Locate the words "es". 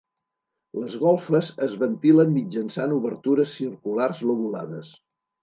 1.65-1.75